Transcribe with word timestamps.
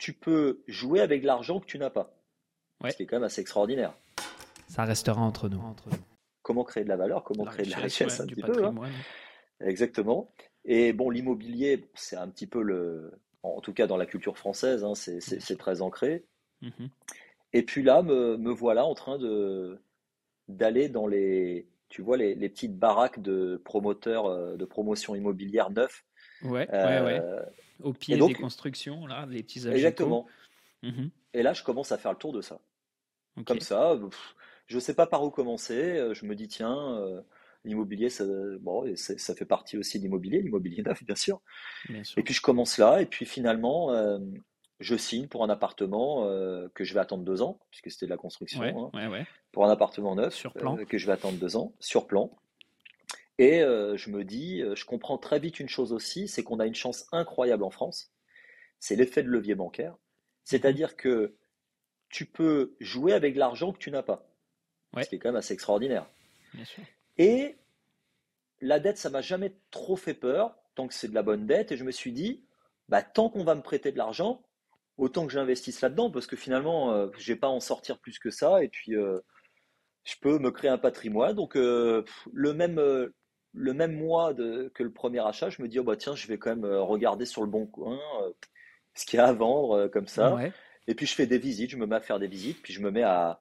tu 0.00 0.14
peux 0.14 0.62
jouer 0.66 1.00
avec 1.00 1.20
de 1.22 1.26
l'argent 1.26 1.60
que 1.60 1.66
tu 1.66 1.78
n'as 1.78 1.90
pas. 1.90 2.16
Ce 2.88 2.96
qui 2.96 3.02
est 3.02 3.06
quand 3.06 3.16
même 3.16 3.24
assez 3.24 3.42
extraordinaire. 3.42 3.94
Ça 4.66 4.84
restera 4.84 5.20
entre 5.20 5.48
nous. 5.48 5.62
Comment 6.42 6.64
créer 6.64 6.84
de 6.84 6.88
la 6.88 6.96
valeur, 6.96 7.22
comment 7.22 7.44
créer 7.44 7.66
de 7.66 7.70
la 7.70 7.76
richesse 7.76 8.18
un 8.18 8.26
petit 8.26 8.40
peu. 8.40 8.64
Hein. 8.64 8.74
Exactement. 9.60 10.32
Et 10.64 10.94
bon, 10.94 11.10
l'immobilier, 11.10 11.90
c'est 11.94 12.16
un 12.16 12.28
petit 12.28 12.46
peu 12.46 12.62
le, 12.62 13.12
en 13.42 13.60
tout 13.60 13.74
cas 13.74 13.86
dans 13.86 13.98
la 13.98 14.06
culture 14.06 14.38
française, 14.38 14.84
hein, 14.84 14.94
c'est 14.94 15.58
très 15.58 15.82
ancré. 15.82 16.24
Mhm. 16.62 16.88
Et 17.52 17.62
puis 17.62 17.82
là, 17.82 18.02
me, 18.02 18.38
me, 18.38 18.50
voilà 18.50 18.84
en 18.84 18.94
train 18.94 19.18
de 19.18 19.82
d'aller 20.48 20.88
dans 20.88 21.06
les, 21.06 21.68
tu 21.88 22.00
vois, 22.02 22.16
les, 22.16 22.34
les, 22.34 22.48
petites 22.48 22.76
baraques 22.76 23.20
de 23.20 23.60
promoteurs 23.64 24.26
euh, 24.26 24.56
de 24.56 24.64
promotion 24.64 25.14
immobilière 25.14 25.70
neufs. 25.70 26.04
Ouais, 26.42 26.68
ouais, 26.70 27.00
ouais. 27.00 27.22
Euh, 27.80 27.88
Au 27.88 27.92
pied 27.92 28.16
des 28.16 28.34
constructions, 28.34 29.06
là, 29.06 29.26
les 29.28 29.42
petits 29.42 29.66
Exactement. 29.68 30.26
Mhm. 30.82 31.10
Et 31.34 31.42
là, 31.42 31.52
je 31.52 31.62
commence 31.62 31.92
à 31.92 31.98
faire 31.98 32.12
le 32.12 32.18
tour 32.18 32.32
de 32.32 32.40
ça. 32.40 32.60
Comme 33.46 33.60
ça, 33.60 33.98
je 34.66 34.74
ne 34.74 34.80
sais 34.80 34.94
pas 34.94 35.06
par 35.06 35.24
où 35.24 35.30
commencer. 35.30 35.98
Euh, 35.98 36.14
je 36.14 36.26
me 36.26 36.34
dis, 36.34 36.48
tiens, 36.48 37.00
l'immobilier, 37.64 38.10
ça, 38.10 38.24
bon, 38.60 38.84
ça 38.96 39.34
fait 39.34 39.44
partie 39.44 39.76
aussi 39.78 39.98
de 39.98 40.04
l'immobilier, 40.04 40.42
l'immobilier 40.42 40.82
neuf, 40.86 41.02
bien 41.04 41.14
sûr. 41.14 41.40
bien 41.88 42.04
sûr. 42.04 42.18
Et 42.18 42.22
puis 42.22 42.34
je 42.34 42.42
commence 42.42 42.78
là, 42.78 43.00
et 43.00 43.06
puis 43.06 43.26
finalement, 43.26 43.90
je 44.80 44.96
signe 44.96 45.28
pour 45.28 45.44
un 45.44 45.50
appartement 45.50 46.24
euh, 46.24 46.68
que 46.74 46.84
je 46.84 46.94
vais 46.94 47.00
attendre 47.00 47.22
deux 47.22 47.42
ans, 47.42 47.60
puisque 47.70 47.90
c'était 47.90 48.06
de 48.06 48.10
la 48.10 48.16
construction, 48.16 48.90
hein. 48.94 49.24
pour 49.52 49.66
un 49.66 49.70
appartement 49.70 50.14
neuf 50.14 50.34
sur 50.34 50.54
plan. 50.54 50.78
Euh, 50.78 50.84
que 50.84 50.98
je 50.98 51.06
vais 51.06 51.12
attendre 51.12 51.38
deux 51.38 51.56
ans, 51.56 51.74
sur 51.78 52.06
plan. 52.06 52.30
Et 53.40 53.62
euh, 53.62 53.96
je 53.96 54.10
me 54.10 54.22
dis, 54.22 54.62
je 54.74 54.84
comprends 54.84 55.16
très 55.16 55.38
vite 55.38 55.60
une 55.60 55.68
chose 55.68 55.94
aussi, 55.94 56.28
c'est 56.28 56.44
qu'on 56.44 56.60
a 56.60 56.66
une 56.66 56.74
chance 56.74 57.06
incroyable 57.10 57.64
en 57.64 57.70
France, 57.70 58.12
c'est 58.80 58.96
l'effet 58.96 59.22
de 59.22 59.28
levier 59.28 59.54
bancaire. 59.54 59.96
C'est-à-dire 60.44 60.94
que 60.94 61.36
tu 62.10 62.26
peux 62.26 62.76
jouer 62.80 63.14
avec 63.14 63.36
l'argent 63.36 63.72
que 63.72 63.78
tu 63.78 63.90
n'as 63.90 64.02
pas, 64.02 64.30
ce 64.94 65.08
qui 65.08 65.14
est 65.14 65.18
quand 65.18 65.30
même 65.30 65.36
assez 65.36 65.54
extraordinaire. 65.54 66.06
Et 67.16 67.56
la 68.60 68.78
dette, 68.78 68.98
ça 68.98 69.08
m'a 69.08 69.22
jamais 69.22 69.56
trop 69.70 69.96
fait 69.96 70.12
peur, 70.12 70.54
tant 70.74 70.86
que 70.86 70.92
c'est 70.92 71.08
de 71.08 71.14
la 71.14 71.22
bonne 71.22 71.46
dette, 71.46 71.72
et 71.72 71.78
je 71.78 71.84
me 71.84 71.92
suis 71.92 72.12
dit, 72.12 72.44
bah, 72.90 73.02
tant 73.02 73.30
qu'on 73.30 73.44
va 73.44 73.54
me 73.54 73.62
prêter 73.62 73.90
de 73.90 73.96
l'argent, 73.96 74.42
autant 74.98 75.26
que 75.26 75.32
j'investisse 75.32 75.80
là-dedans 75.80 76.10
parce 76.10 76.26
que 76.26 76.36
finalement, 76.36 76.92
euh, 76.92 77.08
je 77.16 77.32
n'ai 77.32 77.38
pas 77.38 77.46
à 77.46 77.50
en 77.50 77.60
sortir 77.60 77.98
plus 77.98 78.18
que 78.18 78.30
ça 78.30 78.62
et 78.62 78.68
puis 78.68 78.94
euh, 78.94 79.18
je 80.04 80.14
peux 80.20 80.38
me 80.38 80.50
créer 80.50 80.70
un 80.70 80.78
patrimoine. 80.78 81.34
Donc 81.34 81.56
euh, 81.56 82.04
le 82.32 82.52
même 82.52 82.78
le 83.52 83.72
même 83.72 83.96
mois 83.96 84.34
que 84.34 84.82
le 84.82 84.92
premier 84.92 85.20
achat, 85.20 85.50
je 85.50 85.62
me 85.62 85.68
dis 85.68 85.78
oh 85.78 85.84
bah 85.84 85.96
tiens, 85.96 86.14
je 86.14 86.26
vais 86.26 86.38
quand 86.38 86.50
même 86.50 86.64
regarder 86.64 87.26
sur 87.26 87.42
le 87.42 87.48
bon 87.48 87.66
coin 87.66 87.98
ce 88.94 89.06
qu'il 89.06 89.18
y 89.18 89.20
a 89.20 89.26
à 89.26 89.32
vendre 89.32 89.88
comme 89.88 90.06
ça. 90.06 90.38
Et 90.86 90.94
puis 90.94 91.06
je 91.06 91.14
fais 91.14 91.26
des 91.26 91.38
visites, 91.38 91.70
je 91.70 91.76
me 91.76 91.86
mets 91.86 91.96
à 91.96 92.00
faire 92.00 92.18
des 92.18 92.26
visites, 92.26 92.62
puis 92.62 92.72
je 92.72 92.80
me 92.80 92.90
mets 92.90 93.02
à, 93.02 93.40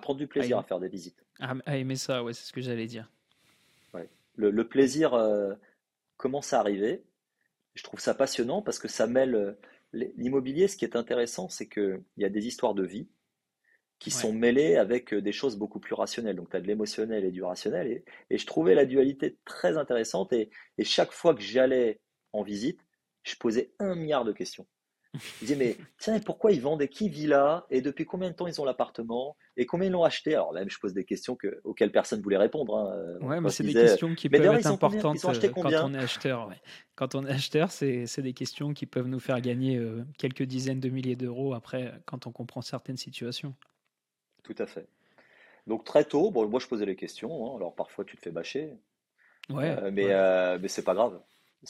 prendre 0.00 0.18
du 0.18 0.26
plaisir 0.26 0.58
à, 0.58 0.62
faire 0.62 0.80
des 0.80 0.88
visites. 0.88 1.24
À, 1.40 1.76
aimer 1.76 1.96
ça, 1.96 2.22
ouais, 2.22 2.32
c'est 2.32 2.44
ce 2.44 2.52
que 2.52 2.60
j'allais 2.60 2.86
dire. 2.86 3.10
Le, 4.36 4.50
le, 4.50 4.68
plaisir 4.68 5.18
commence 6.16 6.52
à 6.52 6.60
arriver. 6.60 7.02
Je 7.74 7.82
trouve 7.82 8.00
ça 8.00 8.14
passionnant 8.14 8.62
parce 8.62 8.78
que 8.78 8.86
ça 8.86 9.06
mêle 9.08 9.56
L'immobilier, 9.92 10.68
ce 10.68 10.76
qui 10.76 10.84
est 10.84 10.96
intéressant, 10.96 11.48
c'est 11.48 11.66
qu'il 11.66 12.02
y 12.18 12.24
a 12.24 12.28
des 12.28 12.46
histoires 12.46 12.74
de 12.74 12.84
vie 12.84 13.08
qui 13.98 14.10
sont 14.10 14.32
mêlées 14.32 14.76
avec 14.76 15.12
euh, 15.12 15.20
des 15.20 15.32
choses 15.32 15.56
beaucoup 15.56 15.80
plus 15.80 15.94
rationnelles. 15.94 16.36
Donc, 16.36 16.50
tu 16.50 16.56
as 16.56 16.60
de 16.60 16.66
l'émotionnel 16.66 17.24
et 17.24 17.30
du 17.30 17.42
rationnel. 17.42 18.02
Et, 18.30 18.38
je 18.38 18.46
trouvais 18.46 18.74
la 18.74 18.84
dualité 18.84 19.38
très 19.44 19.76
intéressante. 19.76 20.32
Et, 20.32 20.50
et 20.78 20.84
chaque 20.84 21.12
fois 21.12 21.34
que 21.34 21.42
j'allais 21.42 22.00
en 22.32 22.42
visite, 22.42 22.80
je 23.24 23.34
posais 23.36 23.72
un 23.78 23.94
milliard 23.94 24.24
de 24.24 24.32
questions. 24.32 24.66
Je 25.14 25.20
disais, 25.40 25.56
mais 25.56 25.76
tiens, 25.98 26.20
pourquoi 26.20 26.52
ils 26.52 26.60
vendent 26.60 26.82
et 26.82 26.88
qui 26.88 27.08
vit 27.08 27.26
là? 27.26 27.66
Et 27.70 27.80
depuis 27.80 28.04
combien 28.04 28.30
de 28.30 28.34
temps 28.34 28.46
ils 28.46 28.60
ont 28.60 28.64
l'appartement? 28.64 29.36
Et 29.56 29.66
combien 29.66 29.88
ils 29.88 29.92
l'ont 29.92 30.04
acheté? 30.04 30.34
Alors 30.34 30.52
là, 30.52 30.62
je 30.66 30.78
pose 30.78 30.92
des 30.92 31.04
questions 31.04 31.34
que, 31.34 31.60
auxquelles 31.64 31.90
personne 31.90 32.18
ne 32.18 32.24
voulait 32.24 32.36
répondre. 32.36 32.76
Hein. 32.76 33.26
Ouais, 33.26 33.40
mais 33.40 33.50
c'est 33.50 33.64
des 33.64 33.72
questions 33.72 34.14
qui 34.14 34.28
peuvent 34.28 34.42
être 34.42 34.66
importantes 34.66 35.24
euh, 35.24 35.48
quand 35.48 35.66
on 35.66 35.94
est 35.94 35.98
acheteur. 35.98 36.50
Quand 36.94 37.14
on 37.14 37.26
est 37.26 37.30
acheteur, 37.30 37.70
c'est 37.70 38.22
des 38.22 38.34
questions 38.34 38.74
qui 38.74 38.86
peuvent 38.86 39.08
nous 39.08 39.20
faire 39.20 39.40
gagner 39.40 39.76
euh, 39.76 40.04
quelques 40.18 40.44
dizaines 40.44 40.80
de 40.80 40.88
milliers 40.88 41.16
d'euros 41.16 41.54
après, 41.54 41.92
quand 42.04 42.26
on 42.26 42.32
comprend 42.32 42.60
certaines 42.60 42.96
situations. 42.96 43.54
Tout 44.42 44.56
à 44.58 44.66
fait. 44.66 44.86
Donc 45.66 45.84
très 45.84 46.04
tôt, 46.04 46.30
bon, 46.30 46.48
moi 46.48 46.60
je 46.60 46.66
posais 46.66 46.86
les 46.86 46.96
questions. 46.96 47.46
Hein. 47.46 47.56
alors 47.56 47.74
parfois 47.74 48.04
tu 48.04 48.16
te 48.16 48.22
fais 48.22 48.30
bâcher. 48.30 48.72
Ouais, 49.50 49.76
euh, 49.82 49.90
mais, 49.92 50.06
ouais. 50.06 50.58
mais 50.58 50.68
c'est 50.68 50.84
pas 50.84 50.94
grave. 50.94 51.20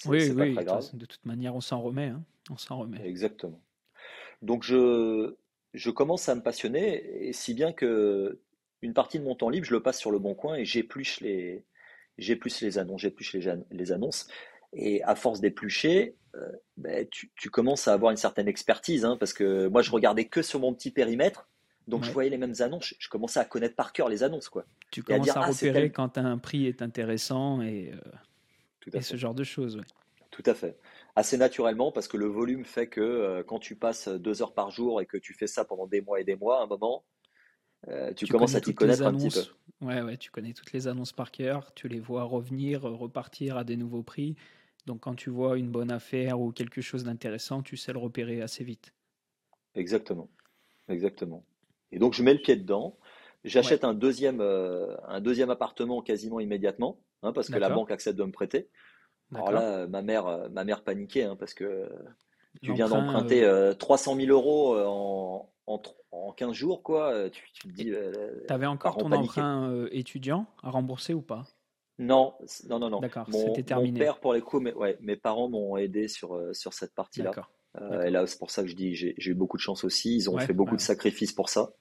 Oui, 0.04 0.30
oui, 0.30 0.54
de 0.54 1.06
toute 1.06 1.24
manière, 1.24 1.54
on 1.54 1.60
s'en 1.60 1.80
remet. 1.80 2.08
Hein. 2.08 2.22
On 2.50 2.56
s'en 2.56 2.78
remet. 2.78 3.06
Exactement. 3.06 3.60
Donc 4.42 4.62
je, 4.62 5.34
je 5.74 5.90
commence 5.90 6.28
à 6.28 6.34
me 6.34 6.42
passionner, 6.42 7.26
et 7.28 7.32
si 7.32 7.54
bien 7.54 7.72
que 7.72 8.40
une 8.82 8.94
partie 8.94 9.18
de 9.18 9.24
mon 9.24 9.34
temps 9.34 9.48
libre, 9.48 9.66
je 9.66 9.74
le 9.74 9.82
passe 9.82 9.98
sur 9.98 10.10
le 10.10 10.18
bon 10.18 10.34
coin 10.34 10.54
et 10.54 10.64
j'épluche 10.64 11.20
les, 11.20 11.64
j'épluche 12.16 12.60
les 12.60 12.78
annonces, 12.78 13.00
j'épluche 13.00 13.34
les, 13.34 13.52
les 13.70 13.92
annonces. 13.92 14.28
Et 14.72 15.02
à 15.02 15.14
force 15.14 15.40
d'éplucher, 15.40 16.14
euh, 16.34 16.52
ben, 16.76 17.06
tu, 17.10 17.32
tu, 17.34 17.50
commences 17.50 17.88
à 17.88 17.94
avoir 17.94 18.10
une 18.10 18.16
certaine 18.18 18.48
expertise, 18.48 19.04
hein, 19.04 19.16
parce 19.18 19.32
que 19.32 19.66
moi 19.68 19.82
je 19.82 19.90
regardais 19.90 20.26
que 20.26 20.42
sur 20.42 20.60
mon 20.60 20.74
petit 20.74 20.90
périmètre, 20.90 21.48
donc 21.88 22.04
je 22.04 22.12
voyais 22.12 22.30
les 22.30 22.38
mêmes 22.38 22.54
annonces, 22.60 22.94
je 22.98 23.08
commençais 23.08 23.40
à 23.40 23.44
connaître 23.44 23.74
par 23.74 23.92
cœur 23.92 24.08
les 24.08 24.22
annonces. 24.22 24.48
Quoi. 24.48 24.64
Tu 24.90 25.02
commences 25.02 25.30
à, 25.30 25.42
ah, 25.42 25.46
repérer 25.46 25.90
quand 25.90 26.18
un 26.18 26.38
prix 26.38 26.66
est 26.66 26.82
intéressant 26.82 27.62
et, 27.62 27.92
euh, 27.92 28.96
et 28.98 29.00
ce 29.00 29.16
genre 29.16 29.34
de 29.34 29.44
choses. 29.44 29.80
Tout 30.30 30.42
à 30.46 30.54
fait 30.54 30.78
assez 31.18 31.36
naturellement 31.36 31.90
parce 31.90 32.06
que 32.06 32.16
le 32.16 32.26
volume 32.26 32.64
fait 32.64 32.86
que 32.86 33.00
euh, 33.00 33.42
quand 33.42 33.58
tu 33.58 33.74
passes 33.74 34.08
deux 34.08 34.40
heures 34.40 34.54
par 34.54 34.70
jour 34.70 35.00
et 35.00 35.06
que 35.06 35.16
tu 35.16 35.34
fais 35.34 35.48
ça 35.48 35.64
pendant 35.64 35.86
des 35.86 36.00
mois 36.00 36.20
et 36.20 36.24
des 36.24 36.36
mois, 36.36 36.60
à 36.60 36.62
un 36.62 36.66
moment, 36.66 37.04
euh, 37.88 38.12
tu, 38.14 38.26
commences 38.26 38.54
à 38.54 38.60
t'y 38.60 38.74
connaître 38.74 39.02
un 39.02 39.14
petit 39.14 39.30
peu. 39.30 39.84
Ouais, 39.84 40.00
ouais, 40.02 40.16
tu 40.16 40.30
connais 40.30 40.52
toutes 40.52 40.72
les 40.72 40.86
annonces 40.86 41.12
par 41.12 41.32
cœur, 41.32 41.74
tu 41.74 41.88
les 41.88 41.98
vois 41.98 42.22
revenir, 42.22 42.82
repartir 42.82 43.56
à 43.56 43.64
des 43.64 43.76
nouveaux 43.76 44.02
prix. 44.02 44.36
Donc 44.86 45.00
quand 45.00 45.14
tu 45.14 45.30
vois 45.30 45.58
une 45.58 45.70
bonne 45.70 45.90
affaire 45.90 46.40
ou 46.40 46.52
quelque 46.52 46.80
chose 46.80 47.04
d'intéressant, 47.04 47.62
tu 47.62 47.76
sais 47.76 47.92
le 47.92 47.98
repérer 47.98 48.40
assez 48.40 48.64
vite. 48.64 48.94
Exactement, 49.74 50.28
exactement. 50.88 51.44
Et 51.92 51.98
donc 51.98 52.14
je 52.14 52.22
mets 52.22 52.34
le 52.34 52.40
pied 52.40 52.56
dedans. 52.56 52.98
J'achète 53.44 53.84
un 53.84 53.94
deuxième, 53.94 54.40
euh, 54.40 54.96
un 55.06 55.20
deuxième 55.20 55.50
appartement 55.50 56.02
quasiment 56.02 56.40
immédiatement, 56.40 56.98
hein, 57.22 57.32
parce 57.32 57.48
que 57.48 57.58
la 57.58 57.70
banque 57.70 57.90
accepte 57.90 58.18
de 58.18 58.24
me 58.24 58.32
prêter. 58.32 58.68
Alors 59.34 59.52
là, 59.52 59.86
ma 59.86 60.02
mère, 60.02 60.26
euh, 60.26 60.48
ma 60.48 60.64
mère 60.64 60.82
paniquait 60.82 61.24
hein, 61.24 61.36
parce 61.36 61.54
que 61.54 61.88
tu 62.62 62.72
viens 62.72 62.88
d'emprunter 62.88 63.46
300 63.78 64.14
euh, 64.14 64.20
000 64.20 64.32
euros 64.32 64.74
euh, 64.74 64.84
en, 64.86 65.52
en, 65.66 65.82
en 66.12 66.32
15 66.32 66.52
jours, 66.52 66.82
quoi. 66.82 67.28
Tu, 67.30 67.42
te 67.52 67.68
dis. 67.68 67.92
tu 68.46 68.52
avais 68.52 68.66
encore 68.66 68.96
ton 68.96 69.12
emprunt 69.12 69.86
étudiant 69.90 70.46
à 70.62 70.70
rembourser 70.70 71.14
ou 71.14 71.22
pas? 71.22 71.44
Non, 71.98 72.34
non, 72.68 72.78
non, 72.78 72.90
non. 72.90 73.00
D'accord, 73.00 73.26
c'était 73.30 73.64
terminé. 73.64 73.98
Mon 73.98 74.04
père, 74.06 74.20
pour 74.20 74.32
les 74.32 74.40
coups, 74.40 74.62
mais, 74.62 74.72
ouais, 74.74 74.96
mes 75.00 75.16
parents 75.16 75.48
m'ont 75.48 75.76
aidé 75.76 76.06
sur, 76.08 76.40
sur 76.52 76.72
cette 76.72 76.94
partie-là. 76.94 77.32
Et 78.04 78.10
là, 78.10 78.26
c'est 78.26 78.38
pour 78.38 78.50
ça 78.50 78.62
que 78.62 78.68
je 78.68 78.74
dis 78.74 78.94
j'ai 78.94 79.14
eu 79.18 79.34
beaucoup 79.34 79.56
de 79.56 79.62
chance 79.62 79.84
aussi. 79.84 80.16
Ils 80.16 80.30
ont 80.30 80.38
fait 80.38 80.52
beaucoup 80.52 80.76
de 80.76 80.80
sacrifices 80.80 81.32
pour 81.32 81.48
ça. 81.48 81.72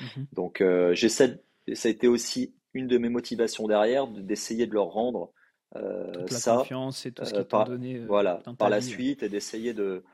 Mmh 0.00 0.22
Donc, 0.32 0.64
j'essaie. 0.92 1.40
Ça 1.74 1.88
a 1.88 1.90
été 1.90 2.08
aussi 2.08 2.54
une 2.74 2.86
de 2.86 2.98
mes 2.98 3.08
motivations 3.08 3.66
derrière, 3.66 4.06
d'essayer 4.06 4.66
de 4.66 4.74
leur 4.74 4.86
rendre 4.86 5.32
euh, 5.74 6.12
Toute 6.12 6.30
la 6.30 6.38
ça, 6.38 6.56
confiance 6.58 7.06
et 7.06 7.12
tout 7.12 7.24
ce 7.24 7.34
euh, 7.34 7.44
qui 7.44 7.64
donné. 7.70 7.96
Euh, 7.96 8.06
voilà, 8.06 8.42
par 8.58 8.70
la 8.70 8.80
suite 8.80 9.22
et 9.22 9.28
d'essayer 9.28 9.74
de, 9.74 10.04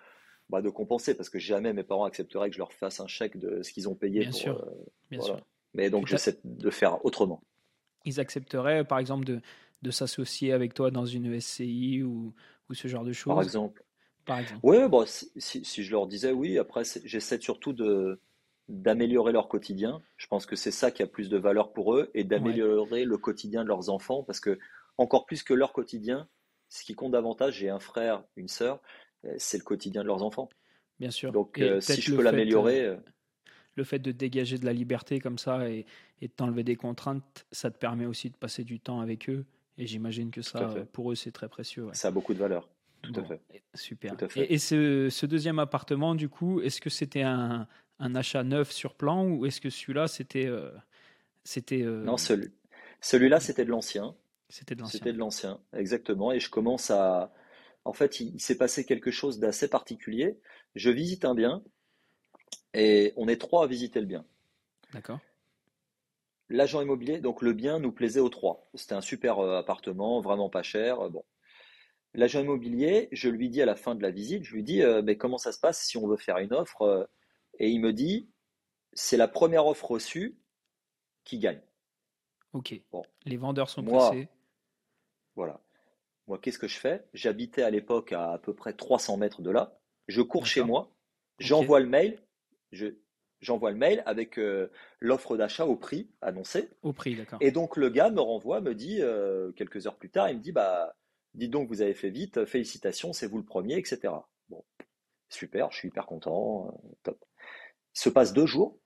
bah, 0.49 0.63
de 0.63 0.71
compenser 0.71 1.15
parce 1.15 1.29
que 1.29 1.39
jamais 1.39 1.73
mes 1.73 1.83
parents 1.83 2.05
accepteraient 2.05 2.49
que 2.49 2.55
je 2.55 2.61
leur 2.61 2.73
fasse 2.73 3.01
un 3.01 3.07
chèque 3.07 3.37
de 3.37 3.63
ce 3.63 3.73
qu'ils 3.73 3.89
ont 3.89 3.95
payé. 3.95 4.21
Bien 4.21 4.33
sûr. 4.33 4.67
Bien 5.11 5.21
sûr. 5.21 5.41
Mais 5.75 5.91
donc 5.91 6.07
j'essaie 6.07 6.39
de 6.45 6.71
faire 6.71 7.05
autrement. 7.05 7.43
Ils 8.05 8.19
accepteraient, 8.19 8.85
par 8.85 8.99
exemple, 8.99 9.25
de, 9.25 9.41
de 9.83 9.91
s'associer 9.91 10.53
avec 10.53 10.75
toi 10.75 10.91
dans 10.91 11.07
une 11.07 11.39
SCI 11.41 12.03
ou, 12.03 12.35
ou, 12.69 12.75
ce 12.75 12.89
genre 12.89 13.05
de 13.05 13.13
choses? 13.13 13.33
Par 13.33 13.43
exemple. 13.43 13.85
Par 14.25 14.39
exemple. 14.39 14.61
Oui, 14.63 14.89
bon, 14.89 15.05
si, 15.07 15.31
si, 15.37 15.83
je 15.83 15.91
leur 15.91 16.07
disais 16.07 16.33
oui, 16.33 16.59
après 16.59 16.83
j'essaie 17.05 17.41
surtout 17.41 17.73
de 17.73 18.21
d'améliorer 18.69 19.33
leur 19.33 19.49
quotidien. 19.49 20.01
Je 20.17 20.27
pense 20.29 20.47
que 20.47 20.57
c'est 20.57 20.71
ça 20.71 20.91
qui 20.91 21.03
a 21.03 21.07
plus 21.07 21.29
de 21.29 21.37
valeur 21.37 21.73
pour 21.73 21.95
eux 21.95 22.11
et 22.15 22.25
d'améliorer 22.25 23.05
le 23.05 23.19
quotidien 23.19 23.65
de 23.65 23.69
leurs 23.69 23.91
enfants 23.91 24.23
parce 24.23 24.41
que 24.41 24.59
encore 24.99 25.27
plus 25.27 25.43
que 25.43 25.53
leur 25.53 25.73
quotidien, 25.73 26.29
ce 26.69 26.85
qui 26.85 26.95
compte 26.95 27.13
davantage, 27.13 27.55
j'ai 27.55 27.69
un 27.69 27.81
frère, 27.81 28.23
une 28.37 28.49
sœur, 28.49 28.81
euh, 29.25 29.35
c'est 29.37 29.59
le 29.59 29.65
quotidien 29.65 30.03
de 30.03 30.07
leurs 30.07 30.23
enfants. 30.23 30.49
Bien 31.01 31.11
sûr. 31.11 31.33
Donc 31.33 31.59
euh, 31.59 31.81
si 31.81 32.01
je 32.01 32.15
peux 32.15 32.23
l'améliorer. 32.23 32.85
Euh, 32.85 32.97
le 33.75 33.85
fait 33.85 33.99
de 33.99 34.13
dégager 34.13 34.59
de 34.59 34.67
la 34.67 34.73
liberté 34.75 35.19
comme 35.19 35.39
ça 35.39 35.69
et, 35.69 35.87
et 36.21 36.29
de 36.29 36.33
t'enlever 36.33 36.63
des 36.63 36.77
contraintes, 36.77 37.47
ça 37.53 37.71
te 37.71 37.79
permet 37.79 38.05
aussi 38.07 38.31
de 38.31 38.37
passer 38.37 38.65
du 38.65 38.81
temps 38.81 39.01
avec 39.01 39.31
eux. 39.31 39.47
Et 39.79 39.87
j'imagine 39.87 40.31
que 40.31 40.43
ça, 40.43 40.75
pour 40.93 41.11
eux, 41.11 41.15
c'est 41.15 41.33
très 41.33 41.49
précieux. 41.49 41.89
Ça 41.93 42.09
a 42.09 42.11
beaucoup 42.11 42.35
de 42.35 42.39
valeur. 42.39 42.69
Tout 43.03 43.13
à 43.17 43.25
fait. 43.25 43.41
Super. 43.75 44.17
Et, 44.37 44.59
ce, 44.59 45.27
deuxième 45.27 45.59
appartement, 45.59 46.15
du 46.15 46.29
coup, 46.29 46.61
est-ce 46.61 46.81
que 46.81 46.91
c'était 46.91 47.23
un, 47.23 47.67
achat 47.99 48.45
neuf 48.45 48.71
sur 48.71 48.95
plan 48.95 49.27
ou 49.27 49.47
est-ce 49.47 49.61
que 49.61 49.71
celui-là, 49.71 50.09
c'était. 50.09 50.49
c'était 51.45 51.83
Non, 51.83 52.17
celui, 52.17 52.53
celui-là, 53.01 53.41
c'était 53.41 53.65
de 53.65 53.71
l'ancien. 53.71 54.15
C'était 54.49 54.75
de 54.75 54.81
l'ancien. 54.81 54.99
C'était 54.99 55.13
de 55.13 55.19
l'ancien, 55.19 55.61
exactement. 55.73 56.31
Et 56.33 56.39
je 56.39 56.51
commence 56.51 56.91
à. 56.91 57.33
En 57.85 57.93
fait, 57.93 58.21
il, 58.21 58.39
s'est 58.41 58.57
passé 58.57 58.85
quelque 58.85 59.11
chose 59.11 59.39
d'assez 59.39 59.69
particulier. 59.69 60.39
Je 60.75 60.91
visite 60.91 61.25
un 61.25 61.35
bien 61.35 61.63
Et 62.75 63.13
on 63.17 63.29
est 63.29 63.41
trois 63.41 63.65
à 63.65 63.67
visiter 63.67 64.01
le 64.01 64.07
bien. 64.07 64.25
D'accord. 64.93 65.19
L'agent 66.49 66.83
immobilier, 66.83 67.21
donc 67.21 67.43
le 67.43 67.55
bien 67.55 67.79
nous 67.79 67.93
plaisait 67.93 68.21
aux 68.21 68.29
trois. 68.29 68.69
C'était 68.75 68.95
un 68.95 69.01
super 69.01 69.39
euh, 69.39 69.59
appartement, 69.59 70.21
vraiment 70.21 70.51
pas 70.51 70.63
cher. 70.63 71.01
Euh, 71.01 71.09
bon. 71.09 71.25
L'agent 72.15 72.41
immobilier, 72.41 73.09
je 73.13 73.29
lui 73.29 73.49
dis 73.49 73.63
à 73.63 73.67
la 73.67 73.77
fin 73.77 73.95
de 73.95 74.03
la 74.03 74.11
visite, 74.11 74.45
je 74.45 74.55
lui 74.55 74.63
dis, 74.63 74.83
euh, 74.83 75.03
mais 75.03 75.17
comment 75.17 75.39
ça 75.39 75.53
se 75.53 75.59
passe 75.59 75.83
si 75.83 75.97
on 75.97 76.07
veut 76.07 76.17
faire 76.17 76.39
une 76.39 76.53
offre 76.53 77.09
Et 77.59 77.71
il 77.71 77.81
me 77.81 77.93
dit, 77.93 78.29
c'est 78.93 79.17
la 79.17 79.29
première 79.29 79.67
offre 79.67 79.93
reçue 79.93 80.39
qui 81.25 81.39
gagne. 81.39 81.63
Ok. 82.53 82.75
Bon. 82.91 83.03
Les 83.25 83.37
vendeurs 83.37 83.71
sont 83.71 83.83
Moi, 83.83 84.15
Voilà. 85.37 85.61
Moi, 86.27 86.39
qu'est-ce 86.39 86.59
que 86.59 86.69
je 86.69 86.79
fais? 86.79 87.05
J'habitais 87.15 87.63
à 87.63 87.71
l'époque 87.71 88.13
à 88.13 88.33
à 88.33 88.39
peu 88.39 88.55
près 88.55 88.75
300 88.75 89.17
mètres 89.17 89.43
de 89.43 89.51
là. 89.51 89.79
Je 90.09 90.21
cours 90.21 90.47
chez 90.47 90.63
moi, 90.63 90.93
j'envoie 91.39 91.81
le 91.81 91.87
mail, 91.87 92.21
j'envoie 93.41 93.71
le 93.71 93.77
mail 93.77 94.03
avec 94.05 94.39
euh, 94.39 94.71
l'offre 95.01 95.37
d'achat 95.37 95.67
au 95.67 95.77
prix 95.77 96.11
annoncé. 96.21 96.71
Au 96.83 96.93
prix, 96.93 97.17
d'accord. 97.17 97.39
Et 97.41 97.51
donc 97.51 97.77
le 97.77 97.89
gars 97.89 98.11
me 98.11 98.21
renvoie, 98.21 98.61
me 98.61 98.75
dit 98.75 98.99
euh, 99.01 99.53
quelques 99.53 99.87
heures 99.87 99.97
plus 99.97 100.11
tard, 100.11 100.29
il 100.29 100.39
me 100.39 100.43
dit 100.43 100.53
bah 100.53 100.95
dites 101.35 101.51
donc 101.51 101.69
vous 101.69 101.83
avez 101.83 101.95
fait 101.95 102.11
vite, 102.11 102.45
félicitations, 102.45 103.13
c'est 103.13 103.27
vous 103.27 103.39
le 103.39 103.45
premier, 103.45 103.77
etc. 103.79 104.13
Bon, 104.49 104.65
super, 105.29 105.71
je 105.71 105.79
suis 105.79 105.89
hyper 105.89 106.07
content, 106.07 106.69
euh, 106.69 106.89
top. 107.03 107.25
Il 107.95 108.01
se 108.01 108.09
passe 108.09 108.33
deux 108.33 108.47
jours 108.47 108.79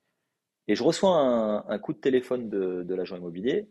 et 0.67 0.75
je 0.75 0.83
reçois 0.83 1.11
un, 1.11 1.79
coup 1.79 1.93
de 1.93 1.99
téléphone 1.99 2.49
de, 2.49 2.93
l'agent 2.93 3.17
immobilier 3.17 3.69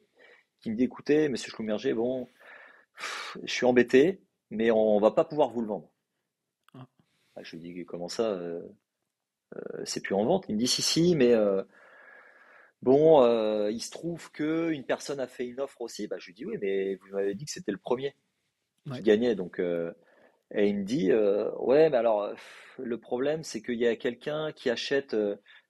qui 0.60 0.70
me 0.70 0.76
dit 0.76 0.84
écoutez, 0.84 1.28
Monsieur 1.28 1.50
Schlumberger, 1.50 1.92
bon, 1.92 2.28
je 3.42 3.52
suis 3.52 3.66
embêté, 3.66 4.22
mais 4.50 4.70
on 4.70 4.98
va 4.98 5.10
pas 5.10 5.24
pouvoir 5.24 5.50
vous 5.50 5.60
le 5.60 5.66
vendre. 5.66 5.90
Ah. 6.74 6.86
Ah, 7.36 7.42
je 7.42 7.56
lui 7.56 7.60
dis 7.60 7.84
comment 7.84 8.08
ça 8.08 8.38
euh, 9.54 9.82
c'est 9.84 10.02
plus 10.02 10.14
en 10.14 10.24
vente? 10.24 10.46
Il 10.48 10.54
me 10.56 10.60
dit 10.60 10.66
si, 10.66 10.82
si, 10.82 11.14
mais 11.14 11.32
euh, 11.32 11.62
bon, 12.82 13.22
euh, 13.22 13.70
il 13.70 13.80
se 13.80 13.90
trouve 13.90 14.30
qu'une 14.32 14.84
personne 14.84 15.20
a 15.20 15.26
fait 15.26 15.46
une 15.46 15.60
offre 15.60 15.80
aussi. 15.82 16.06
Bah, 16.08 16.16
je 16.18 16.26
lui 16.26 16.34
dis 16.34 16.44
oui, 16.46 16.56
mais 16.60 16.96
vous 16.96 17.08
m'avez 17.12 17.34
dit 17.34 17.44
que 17.44 17.50
c'était 17.50 17.72
le 17.72 17.78
premier 17.78 18.14
qui 18.92 19.02
gagnait. 19.02 19.34
Donc, 19.34 19.60
et 19.60 20.68
il 20.68 20.78
me 20.78 20.84
dit 20.84 21.12
ouais, 21.12 21.90
mais 21.90 21.96
alors 21.96 22.32
le 22.78 22.98
problème, 22.98 23.42
c'est 23.42 23.62
qu'il 23.62 23.78
y 23.78 23.86
a 23.86 23.96
quelqu'un 23.96 24.52
qui 24.52 24.70
achète 24.70 25.16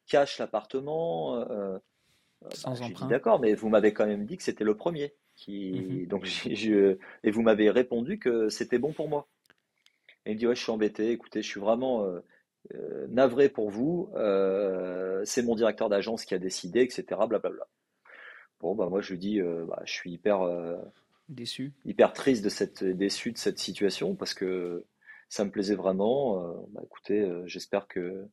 cash 0.06 0.38
l'appartement. 0.38 1.46
Sans 2.52 2.78
bah, 2.78 3.06
D'accord, 3.08 3.40
mais 3.40 3.54
vous 3.54 3.68
m'avez 3.68 3.92
quand 3.92 4.06
même 4.06 4.24
dit 4.24 4.36
que 4.36 4.42
c'était 4.42 4.64
le 4.64 4.76
premier. 4.76 5.14
Qui... 5.34 5.72
Mhm. 5.72 6.06
Donc, 6.06 6.24
je... 6.50 6.96
Et 7.24 7.30
vous 7.30 7.42
m'avez 7.42 7.70
répondu 7.70 8.18
que 8.18 8.48
c'était 8.48 8.78
bon 8.78 8.92
pour 8.92 9.08
moi. 9.08 9.26
Et 10.24 10.32
il 10.32 10.34
me 10.34 10.38
dit, 10.38 10.46
ouais, 10.46 10.54
je 10.54 10.62
suis 10.62 10.72
embêté, 10.72 11.10
écoutez, 11.10 11.42
je 11.42 11.48
suis 11.48 11.60
vraiment, 11.60 12.04
euh, 12.74 13.06
navré 13.08 13.48
pour 13.48 13.70
vous, 13.70 14.10
euh, 14.16 15.22
c'est 15.24 15.42
mon 15.42 15.54
directeur 15.54 15.88
d'agence 15.88 16.24
qui 16.24 16.34
a 16.34 16.38
décidé, 16.38 16.80
etc. 16.80 17.04
Blablabla. 17.28 17.66
Bon, 18.60 18.74
bah 18.74 18.88
moi 18.88 19.00
je 19.00 19.12
lui 19.12 19.18
dis, 19.18 19.40
euh, 19.40 19.64
bah, 19.66 19.82
je 19.84 19.92
suis 19.92 20.12
hyper 20.12 20.40
déçu, 21.28 21.73
hyper 21.84 22.12
triste 22.12 22.44
de 22.44 22.49
cette 22.49 22.84
déçu 22.84 23.32
de 23.32 23.38
cette 23.38 23.58
situation 23.58 24.14
parce 24.14 24.34
que 24.34 24.84
ça 25.28 25.44
me 25.44 25.50
plaisait 25.50 25.75
vraiment. 25.75 26.40
Bah, 26.70 26.81
écoutez, 26.84 27.28
j'espère 27.46 27.88
que 27.88 28.28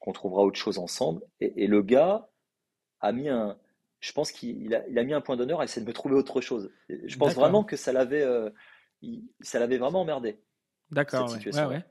qu'on 0.00 0.12
trouvera 0.12 0.42
autre 0.42 0.58
chose 0.58 0.78
ensemble. 0.78 1.22
Et, 1.40 1.66
le 1.66 1.82
gars 1.82 2.28
a 3.00 3.12
mis 3.12 3.28
un, 3.28 3.56
je 4.00 4.12
pense 4.12 4.32
qu'il 4.32 4.74
a, 4.74 4.86
il 4.88 4.98
a 4.98 5.04
mis 5.04 5.14
un 5.14 5.22
point 5.22 5.36
d'honneur 5.36 5.60
à 5.60 5.64
essayer 5.64 5.82
de 5.82 5.88
me 5.88 5.94
trouver 5.94 6.14
autre 6.14 6.40
chose. 6.42 6.70
Je 6.88 7.16
pense 7.16 7.34
vraiment 7.34 7.64
que 7.64 7.76
ça 7.76 7.92
l'avait, 7.92 8.26
ça 9.40 9.58
l'avait 9.58 9.78
vraiment 9.78 10.02
emmerdé. 10.02 10.38
D'accord. 10.90 11.32
Ouais, 11.32 11.64
ouais, 11.64 11.84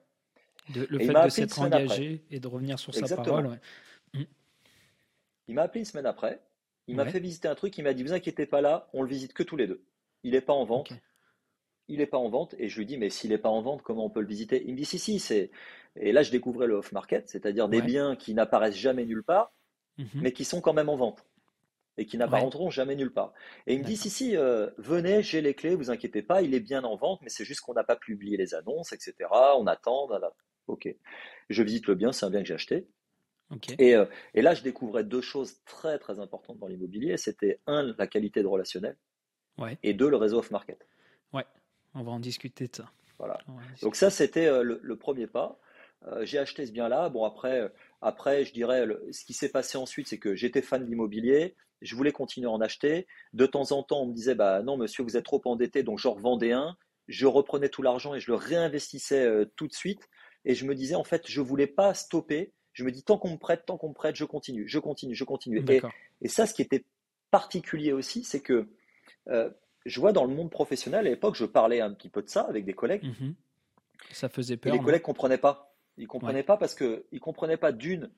le 0.76 1.00
fait 1.00 1.24
de 1.26 1.30
s'être 1.30 1.60
engagé 1.60 2.24
et 2.30 2.40
de 2.40 2.48
revenir 2.48 2.80
sur 2.80 2.94
sa 2.94 3.16
parole. 3.16 3.60
Mm. 4.14 4.24
Il 5.48 5.56
m'a 5.56 5.64
appelé 5.64 5.82
une 5.82 5.86
semaine 5.86 6.06
après. 6.06 6.42
Il 6.88 6.96
m'a 6.96 7.06
fait 7.06 7.20
visiter 7.20 7.48
un 7.48 7.56
truc. 7.56 7.78
Il 7.78 7.84
m'a 7.84 7.94
dit 7.94 8.04
Vous 8.04 8.14
inquiétez 8.14 8.46
pas 8.46 8.62
là, 8.62 8.90
on 8.94 9.02
le 9.02 9.10
visite 9.10 9.34
que 9.34 9.44
tous 9.44 9.58
les 9.58 9.68
deux. 9.68 9.84
Il 10.24 10.32
n'est 10.32 10.42
pas 10.42 10.54
en 10.54 10.66
vente. 10.66 10.94
Il 11.88 12.00
n'est 12.00 12.08
pas 12.08 12.18
en 12.18 12.30
vente. 12.30 12.56
Et 12.58 12.70
je 12.70 12.78
lui 12.78 12.86
dis 12.86 12.98
Mais 12.98 13.10
s'il 13.10 13.32
n'est 13.32 13.38
pas 13.38 13.50
en 13.50 13.62
vente, 13.62 13.82
comment 13.82 14.06
on 14.06 14.10
peut 14.10 14.22
le 14.22 14.28
visiter? 14.28 14.64
Il 14.66 14.74
me 14.74 14.78
dit 14.78 14.86
Si, 14.86 15.00
si. 15.00 15.20
c'est 15.20 15.52
Et 15.96 16.12
là, 16.12 16.24
je 16.24 16.32
découvrais 16.32 16.68
le 16.68 16.76
off-market, 16.76 17.30
c'est-à-dire 17.30 17.70
des 17.70 17.82
biens 17.82 18.16
qui 18.16 18.34
n'apparaissent 18.34 18.78
jamais 18.78 19.06
nulle 19.06 19.24
part, 19.24 19.54
mhm. 19.98 20.08
mais 20.16 20.32
qui 20.32 20.46
sont 20.46 20.62
quand 20.62 20.74
même 20.74 20.90
en 20.90 20.96
vente 20.96 21.26
et 21.98 22.06
qui 22.06 22.18
n'apparaîtront 22.18 22.70
jamais 22.70 22.96
nulle 22.96 23.14
part. 23.14 23.34
Et 23.68 23.76
il 23.76 23.80
me 23.80 23.86
dit 23.86 23.98
si 23.98 24.10
si, 24.10 24.36
euh, 24.36 24.70
venez, 24.78 25.22
j'ai 25.22 25.42
les 25.42 25.54
clés, 25.54 25.76
vous 25.76 25.92
inquiétez 25.92 26.24
pas, 26.24 26.42
il 26.42 26.54
est 26.54 26.60
bien 26.60 26.84
en 26.84 26.96
vente, 26.96 27.22
mais 27.22 27.30
c'est 27.30 27.46
juste 27.46 27.62
qu'on 27.62 27.74
n'a 27.74 27.84
pas 27.84 27.96
publié 27.96 28.36
les 28.38 28.56
annonces, 28.56 28.94
etc. 28.94 29.14
On 29.58 29.68
attend. 29.68 30.10
Ok. 30.68 30.88
Je 31.50 31.64
visite 31.64 31.88
le 31.88 31.96
bien, 31.96 32.12
c'est 32.12 32.26
un 32.26 32.30
bien 32.30 32.42
que 32.42 32.48
j'ai 32.48 32.56
acheté. 32.56 32.88
Euh, 33.80 34.06
et, 34.34 34.42
là, 34.42 34.56
je 34.56 34.64
découvrais 34.64 35.04
deux 35.04 35.22
choses 35.22 35.64
très 35.66 36.00
très 36.00 36.20
importantes 36.20 36.58
dans 36.58 36.68
l'immobilier. 36.68 37.18
C'était 37.18 37.60
un, 37.68 37.94
la 37.98 38.08
qualité 38.08 38.42
de 38.42 38.48
relationnel. 38.48 38.98
Et 39.84 39.94
deux, 39.94 40.10
le 40.10 40.18
réseau 40.18 40.40
off-market. 40.40 40.88
Ouais, 41.34 41.46
on 41.94 42.04
va 42.04 42.12
en 42.12 42.20
discuter 42.20 42.68
de 42.68 42.76
ça. 42.76 42.92
Voilà. 43.18 43.38
Donc 43.82 43.96
ça, 43.96 44.10
c'était 44.10 44.48
euh, 44.48 44.64
le, 44.64 44.96
premier 44.98 45.28
pas. 45.28 45.60
Euh, 46.08 46.26
j'ai 46.26 46.40
acheté 46.40 46.66
ce 46.66 46.72
bien-là. 46.72 47.10
Bon, 47.10 47.24
après, 47.24 47.72
après, 48.02 48.46
je 48.46 48.54
dirais, 48.54 48.86
ce 49.12 49.24
qui 49.24 49.34
s'est 49.34 49.50
passé 49.50 49.78
ensuite, 49.78 50.08
c'est 50.08 50.18
que 50.18 50.36
j'étais 50.36 50.62
fan 50.62 50.86
d'immobilier. 50.86 51.56
Je 51.82 51.96
voulais 51.96 52.12
continuer 52.12 52.48
à 52.48 52.52
en 52.52 52.62
acheter. 52.62 53.08
De 53.34 53.46
temps 53.46 53.72
en 53.72 53.84
temps, 53.84 54.02
on 54.02 54.08
me 54.08 54.14
disait, 54.14 54.36
bah 54.36 54.62
non, 54.64 54.78
monsieur, 54.78 55.04
vous 55.04 55.18
êtes 55.18 55.26
trop 55.26 55.42
endetté, 55.46 55.84
donc 55.84 56.00
je 56.00 56.08
revendais 56.08 56.52
un. 56.52 56.78
Je 57.08 57.26
reprenais 57.26 57.70
tout 57.70 57.82
l'argent 57.82 58.16
et 58.16 58.20
je 58.20 58.32
le 58.32 58.36
réinvestissais 58.36 59.28
tout 59.56 59.68
de 59.68 59.74
suite. 59.74 60.10
Et 60.46 60.56
je 60.56 60.66
me 60.66 60.76
disais, 60.76 60.96
en 60.96 61.04
fait, 61.04 61.24
je 61.28 61.42
voulais 61.42 61.68
pas 61.68 61.94
stopper. 61.94 62.54
Je 62.74 62.84
me 62.84 62.92
dis, 62.92 63.04
tant 63.04 63.18
qu'on 63.18 63.32
me 63.32 63.38
prête, 63.38 63.66
tant 63.66 63.78
qu'on 63.78 63.90
me 63.90 63.94
prête, 63.94 64.16
je 64.16 64.26
continue, 64.26 64.68
je 64.68 64.80
continue, 64.80 65.16
je 65.16 65.24
continue. 65.24 65.64
Et, 66.22 66.28
ça, 66.28 66.46
ce 66.46 66.54
qui 66.54 66.62
était 66.62 66.86
particulier 67.32 67.94
aussi, 67.94 68.24
c'est 68.24 68.42
que 68.42 68.68
euh, 69.28 69.50
je 69.86 70.00
vois 70.00 70.14
dans 70.14 70.26
le 70.26 70.34
monde 70.34 70.50
professionnel, 70.50 71.08
à 71.08 71.10
l'époque, 71.10 71.36
je 71.36 71.46
parlais 71.46 71.82
un 71.82 71.94
petit 71.94 72.10
peu 72.10 72.22
de 72.22 72.30
ça 72.30 72.42
avec 72.42 72.66
des 72.66 72.74
collègues. 72.74 73.06
Mhm. 73.06 73.36
Ça 74.12 74.30
faisait 74.30 74.58
peur. 74.58 74.74
Et 74.74 74.78
les 74.78 74.84
collègues 74.84 75.02
ne 75.02 75.06
comprenaient 75.06 75.38
pas. 75.38 75.76
Ils 75.98 76.04
ne 76.04 76.08
comprenaient 76.08 76.44
pas 76.44 76.58
parce 76.58 76.76
qu'ils 76.76 77.04
ne 77.12 77.20
comprenaient 77.20 77.58
pas 77.58 77.72
d'une, 77.72 78.10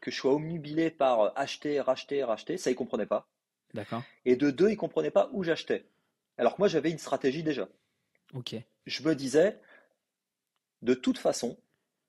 que 0.00 0.10
je 0.10 0.16
sois 0.16 0.34
omnubilé 0.34 0.90
par 0.90 1.36
acheter, 1.38 1.80
racheter, 1.80 2.22
racheter. 2.22 2.56
Ça, 2.58 2.70
ils 2.70 2.74
ne 2.74 2.78
comprenaient 2.78 3.06
pas. 3.06 3.28
D'accord. 3.72 4.02
Et 4.24 4.36
de 4.36 4.50
deux, 4.50 4.68
ils 4.68 4.74
ne 4.74 4.78
comprenaient 4.78 5.10
pas 5.10 5.30
où 5.32 5.42
j'achetais. 5.42 5.86
Alors 6.38 6.54
que 6.54 6.60
moi, 6.60 6.68
j'avais 6.68 6.90
une 6.90 6.98
stratégie 6.98 7.42
déjà. 7.42 7.68
Ok. 8.34 8.54
Je 8.86 9.02
me 9.02 9.14
disais, 9.14 9.58
de 10.82 10.94
toute 10.94 11.18
façon, 11.18 11.58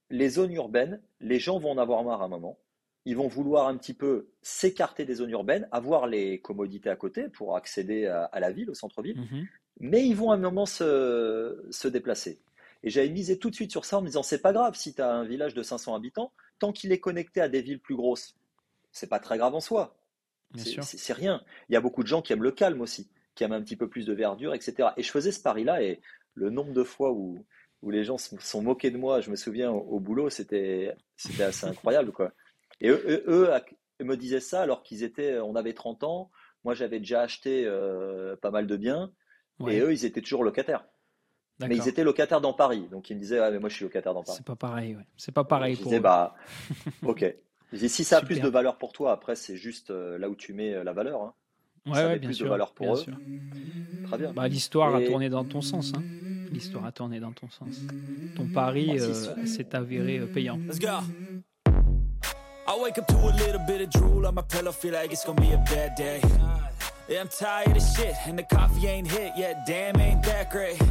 les 0.09 0.29
zones 0.29 0.53
urbaines, 0.53 1.01
les 1.19 1.39
gens 1.39 1.57
vont 1.57 1.71
en 1.71 1.77
avoir 1.77 2.03
marre 2.03 2.21
à 2.21 2.25
un 2.25 2.29
moment. 2.29 2.59
Ils 3.05 3.15
vont 3.15 3.27
vouloir 3.27 3.67
un 3.67 3.77
petit 3.77 3.93
peu 3.93 4.27
s'écarter 4.41 5.05
des 5.05 5.15
zones 5.15 5.29
urbaines, 5.29 5.67
avoir 5.71 6.07
les 6.07 6.39
commodités 6.39 6.89
à 6.89 6.95
côté 6.95 7.29
pour 7.29 7.55
accéder 7.55 8.07
à, 8.07 8.39
la 8.39 8.51
ville, 8.51 8.69
au 8.69 8.73
centre-ville, 8.73 9.19
mhm. 9.19 9.47
mais 9.79 10.05
ils 10.05 10.15
vont 10.15 10.31
à 10.31 10.35
un 10.35 10.39
moment 10.39 10.65
se, 10.65 11.87
déplacer. 11.87 12.39
Et 12.83 12.89
j'avais 12.89 13.09
misé 13.09 13.37
tout 13.37 13.49
de 13.49 13.55
suite 13.55 13.71
sur 13.71 13.85
ça 13.85 13.97
en 13.97 14.01
me 14.01 14.07
disant 14.07 14.23
c'est 14.23 14.41
pas 14.41 14.53
grave 14.53 14.75
si 14.75 14.93
tu 14.93 15.01
as 15.01 15.11
un 15.11 15.23
village 15.23 15.53
de 15.53 15.63
500 15.63 15.95
habitants, 15.95 16.31
tant 16.59 16.71
qu'il 16.71 16.91
est 16.91 16.99
connecté 16.99 17.41
à 17.41 17.49
des 17.49 17.61
villes 17.61 17.79
plus 17.79 17.95
grosses, 17.95 18.35
c'est 18.91 19.09
pas 19.09 19.19
très 19.19 19.37
grave 19.37 19.53
en 19.53 19.59
soi. 19.59 19.95
C'est 20.55 21.13
rien. 21.13 21.43
Il 21.69 21.73
y 21.73 21.75
a 21.75 21.81
beaucoup 21.81 22.01
de 22.01 22.07
gens 22.07 22.21
qui 22.21 22.33
aiment 22.33 22.43
le 22.43 22.51
calme 22.51 22.81
aussi, 22.81 23.09
qui 23.33 23.43
aiment 23.43 23.53
un 23.53 23.61
petit 23.61 23.75
peu 23.75 23.89
plus 23.89 24.05
de 24.05 24.13
verdure, 24.13 24.53
etc. 24.53 24.89
Et 24.97 25.03
je 25.03 25.11
faisais 25.11 25.31
ce 25.31 25.41
pari-là 25.41 25.83
et 25.83 25.99
le 26.33 26.49
nombre 26.49 26.73
de 26.73 26.83
fois 26.83 27.11
où, 27.11 27.43
où 27.81 27.91
les 27.91 28.03
gens 28.03 28.17
se 28.17 28.35
sont 28.39 28.61
moqués 28.61 28.91
de 28.91 28.97
moi. 28.97 29.21
Je 29.21 29.29
me 29.29 29.35
souviens 29.35 29.71
au, 29.71 29.99
boulot, 29.99 30.29
c'était 30.29 30.95
c'était 31.15 31.43
assez 31.43 31.65
incroyable 31.65 32.11
quoi. 32.11 32.31
Et 32.81 32.89
eux, 32.89 33.23
eux, 33.27 33.49
me 34.03 34.15
disaient 34.15 34.39
ça 34.39 34.61
alors 34.61 34.83
qu'ils 34.83 35.03
étaient, 35.03 35.39
on 35.39 35.55
avait 35.55 35.73
30 35.73 36.03
ans. 36.03 36.31
Moi, 36.63 36.73
j'avais 36.73 36.99
déjà 36.99 37.21
acheté 37.21 37.65
euh, 37.65 38.35
pas 38.37 38.51
mal 38.51 38.67
de 38.67 38.75
biens, 38.75 39.11
et 39.67 39.79
eux, 39.79 39.93
ils 39.93 40.05
étaient 40.05 40.21
toujours 40.21 40.43
locataires. 40.43 40.85
Mais 41.59 41.77
ils 41.77 41.87
étaient 41.87 42.03
locataires 42.03 42.41
dans 42.41 42.53
Paris, 42.53 42.87
donc 42.91 43.09
ils 43.09 43.15
me 43.15 43.19
disaient, 43.19 43.39
ah, 43.39 43.49
mais 43.51 43.59
moi, 43.59 43.69
je 43.69 43.75
suis 43.75 43.85
locataire 43.85 44.13
dans 44.13 44.23
Paris. 44.23 44.37
C'est 44.37 44.45
pas 44.45 44.55
pareil, 44.57 44.95
ouais. 44.95 45.05
C'est 45.15 45.31
pas 45.31 45.45
pareil. 45.45 45.75
Je 45.75 45.83
disais, 45.83 45.99
bah, 46.01 46.35
ok. 47.05 47.33
si 47.73 48.03
ça 48.03 48.17
a 48.17 48.21
plus 48.21 48.41
de 48.41 48.49
valeur 48.49 48.77
pour 48.77 48.91
toi, 48.91 49.13
après, 49.13 49.35
c'est 49.35 49.55
juste 49.55 49.91
euh, 49.91 50.17
là 50.17 50.27
où 50.27 50.35
tu 50.35 50.53
mets 50.53 50.73
euh, 50.73 50.83
la 50.83 50.91
valeur. 50.91 51.21
Hein. 51.21 51.33
Ouais, 51.85 51.93
ça 51.93 52.07
ouais, 52.07 52.19
bien 52.19 52.29
plus 52.29 52.35
sûr, 52.35 52.45
de 52.45 52.49
valeur 52.49 52.73
pour 52.73 52.95
eux. 52.95 53.03
Très 54.07 54.17
bien. 54.17 54.33
Bah, 54.33 54.47
L'histoire 54.47 54.95
a 54.95 55.01
tourné 55.01 55.29
dans 55.29 55.45
ton 55.45 55.61
sens. 55.61 55.93
Hein 55.95 56.01
l'histoire 56.55 56.85
a 56.85 56.91
tourné 56.91 57.19
dans 57.19 57.31
ton 57.31 57.49
sens. 57.49 57.81
Ton 58.35 58.47
pari 58.47 58.99
euh, 58.99 59.45
s'est 59.45 59.75
avéré 59.75 60.19
euh, 60.19 60.25
payant. 60.25 60.57
Let's 60.57 60.79
go. 60.79 60.87
I 62.67 62.77
wake 62.79 62.97
up 62.97 63.07
to 63.07 63.15
a 63.15 63.31
little 63.37 63.61
bit 63.67 63.81
of 63.81 63.89
drool 63.91 64.25
on 64.25 64.35
my 64.35 64.41
pillow, 64.41 64.71
feel 64.71 64.93
like 64.93 65.11
it's 65.11 65.23
gonna 65.23 65.39
be 65.39 65.51
a 65.51 65.57
bad 65.57 65.95
day. 65.95 66.19
Yeah, 67.07 67.21
I'm 67.21 67.27
tired 67.27 67.77
of 67.77 67.83
shit, 67.83 68.15
and 68.25 68.39
the 68.39 68.43
coffee 68.43 68.87
ain't 68.87 69.07
hit 69.07 69.33
yet, 69.37 69.65
damn, 69.67 69.99
ain't 69.99 70.23
that 70.23 70.49
great. 70.49 70.81